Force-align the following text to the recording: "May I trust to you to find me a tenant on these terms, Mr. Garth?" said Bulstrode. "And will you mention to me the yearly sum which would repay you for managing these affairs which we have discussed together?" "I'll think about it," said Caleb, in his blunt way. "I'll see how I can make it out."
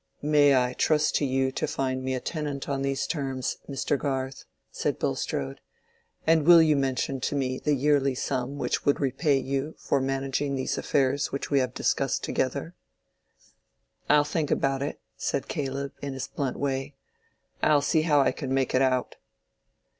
"May 0.23 0.55
I 0.55 0.73
trust 0.73 1.13
to 1.17 1.25
you 1.25 1.51
to 1.51 1.67
find 1.67 2.01
me 2.03 2.15
a 2.15 2.19
tenant 2.19 2.67
on 2.67 2.81
these 2.81 3.05
terms, 3.05 3.57
Mr. 3.69 3.99
Garth?" 3.99 4.45
said 4.71 4.97
Bulstrode. 4.97 5.61
"And 6.25 6.43
will 6.47 6.59
you 6.59 6.75
mention 6.75 7.21
to 7.21 7.35
me 7.35 7.59
the 7.59 7.75
yearly 7.75 8.15
sum 8.15 8.57
which 8.57 8.83
would 8.83 8.99
repay 8.99 9.37
you 9.37 9.75
for 9.77 10.01
managing 10.01 10.55
these 10.55 10.75
affairs 10.75 11.31
which 11.31 11.51
we 11.51 11.59
have 11.59 11.75
discussed 11.75 12.23
together?" 12.23 12.73
"I'll 14.09 14.23
think 14.23 14.49
about 14.49 14.81
it," 14.81 14.99
said 15.17 15.47
Caleb, 15.47 15.91
in 16.01 16.13
his 16.13 16.27
blunt 16.27 16.57
way. 16.57 16.95
"I'll 17.61 17.83
see 17.83 18.01
how 18.01 18.21
I 18.21 18.31
can 18.31 18.51
make 18.51 18.73
it 18.73 18.81
out." 18.81 19.17